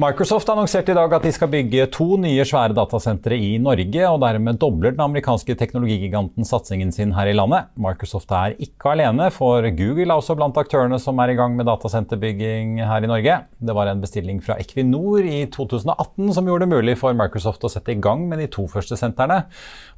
[0.00, 4.22] Microsoft annonserte i dag at de skal bygge to nye svære datasentre i Norge, og
[4.22, 7.68] dermed dobler den amerikanske teknologigiganten satsingen sin her i landet.
[7.76, 11.68] Microsoft er ikke alene, for Google er også blant aktørene som er i gang med
[11.68, 13.36] datasenterbygging her i Norge.
[13.60, 17.74] Det var en bestilling fra Equinor i 2018 som gjorde det mulig for Microsoft å
[17.76, 19.42] sette i gang med de to første sentrene.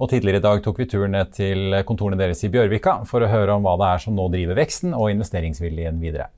[0.02, 3.30] Og tidligere i dag tok vi turen ned til kontorene deres i Bjørvika for å
[3.30, 6.32] høre om hva det er som nå driver veksten og investeringsviljen videre.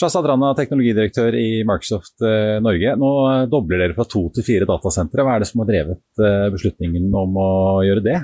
[0.00, 2.94] Shazad Rana, teknologidirektør i Microsoft eh, Norge.
[2.96, 3.08] Nå
[3.52, 5.26] dobler dere fra to til fire datasentre.
[5.26, 7.50] Hva er det som har drevet eh, beslutningen om å
[7.84, 8.14] gjøre det?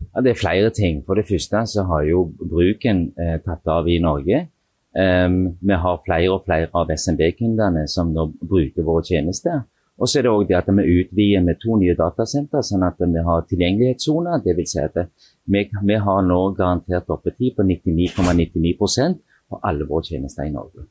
[0.00, 1.02] Ja, det er flere ting.
[1.04, 4.46] For det første så har jo bruken eh, tatt av i Norge.
[4.96, 9.60] Um, vi har flere og flere av SMB-kundene som nå bruker våre tjenester.
[10.00, 12.96] Og så er det òg det at vi utvider med to nye datasentre, sånn at
[13.04, 14.40] vi har tilgjengelighetssoner.
[14.46, 14.72] Dvs.
[14.72, 14.96] Si at
[15.44, 20.88] vi, vi, har nå garantert oppetid på 99,99 ,99 på alle våre tjenester i Norge.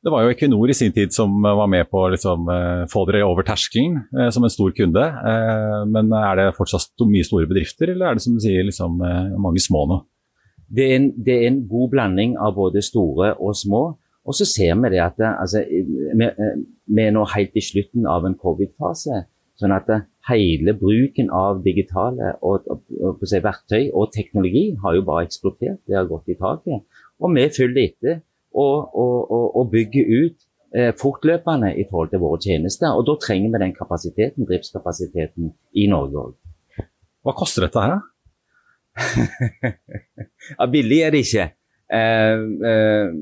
[0.00, 3.02] Det var jo Equinor i sin tid som var med på å liksom, eh, få
[3.08, 5.02] dere over terskelen eh, som en stor kunde.
[5.04, 8.96] Eh, men er det fortsatt mye store bedrifter, eller er det som du sier liksom,
[9.04, 9.98] eh, mange små nå?
[10.72, 13.82] Det er, en, det er, en, god blanding av både store og små.
[14.24, 16.56] Og så ser vi det at altså, vi, eh,
[16.88, 19.26] vi, er nå helt i slutten av en covid-fase.
[19.60, 19.90] Sånn at
[20.30, 25.82] hele bruken av digitale og, og, og, verktøy og teknologi har jo bare eksplodert.
[25.84, 26.88] Det har gått i taket.
[27.20, 28.22] Og vi følger etter
[28.54, 30.46] og, og, og bygge ut
[30.76, 32.94] eh, fortløpende i forhold til våre tjenester.
[32.94, 36.36] Og da trenger vi den kapasiteten, driftskapasiteten i Norge òg.
[37.26, 38.00] Hva koster dette her, da?
[40.58, 41.50] ja, billig er det ikke.
[41.90, 43.12] Eh, eh,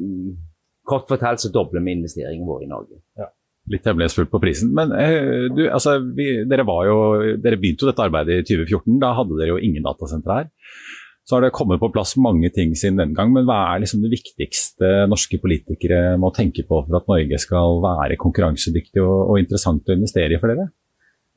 [0.89, 3.00] kort fortalt så dobler vi investeringene våre i Norge.
[3.19, 3.31] Ja.
[3.69, 4.71] Litt hemmelighetsfullt på prisen.
[4.77, 7.00] Men eh, du, altså, vi, dere, jo,
[7.43, 9.00] dere begynte jo dette arbeidet i 2014.
[9.03, 10.49] Da hadde dere jo ingen datasentre her.
[11.28, 14.00] Så har det kommet på plass mange ting siden den gang, men hva er liksom
[14.00, 19.43] det viktigste norske politikere må tenke på for at Norge skal være konkurransedyktig og, og
[19.43, 20.71] interessant å investere i for dere?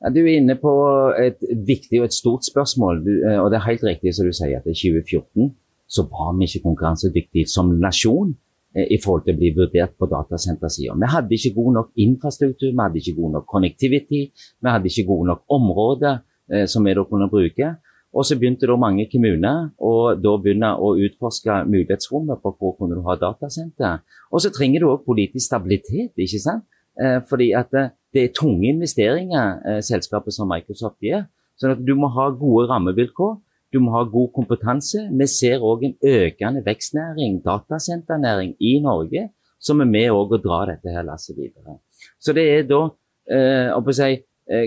[0.00, 0.72] Ja, du er inne på
[1.20, 3.02] et viktig og et stort spørsmål.
[3.04, 5.52] Du, eh, og Det er helt riktig som du sier at i 2014
[5.92, 8.32] så var vi ikke konkurransedyktige som nasjon
[8.74, 10.96] eh, i forhold til å bli vurdert på datasentersida.
[10.96, 15.10] Vi hadde ikke god nok infrastruktur, vi hadde ikke god nok connectivity, vi hadde ikke
[15.12, 17.74] gode nok områder eh, som vi da kunne bruke.
[18.12, 23.06] Og så begynte da mange kommuner å begynne å utforske mulighetsrommet på hvor kunne du
[23.06, 24.02] ha datasenter.
[24.30, 26.66] Og så trenger du òg politisk stabilitet, ikke sant.
[27.00, 31.24] Eh, fordi at eh, det er tunge investeringer eh, selskapet som Microsoft gjør.
[31.56, 33.38] Så du må ha gode rammevilkår.
[33.72, 35.06] Du må ha god kompetanse.
[35.08, 39.30] Vi ser òg en økende vekstnæring, datasenternæring, i Norge,
[39.62, 41.78] som er med å dra dette her lasset videre.
[42.20, 42.82] Så det er da
[43.30, 44.18] eh, å si,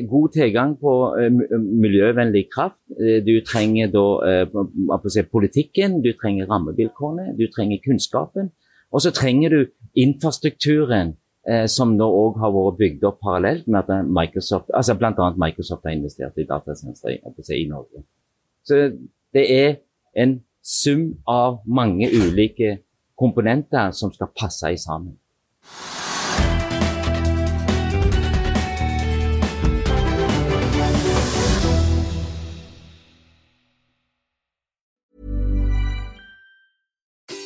[0.10, 1.32] god tilgang på eh,
[1.62, 2.80] miljøvennlig kraft.
[3.00, 4.98] Eh, du trenger da
[5.32, 8.52] politikken, du trenger rammevilkårene, du trenger kunnskapen.
[8.92, 9.66] Og så trenger du
[9.96, 11.16] infrastrukturen
[11.70, 15.28] som nå òg har vært bygd opp parallelt med at Microsoft, altså bl.a.
[15.38, 17.20] Microsoft har investert i datasentre
[17.54, 18.02] i Norge.
[18.66, 18.80] Så
[19.36, 19.76] det er
[20.18, 22.80] en sum av mange ulike
[23.14, 25.20] komponenter som skal passe sammen.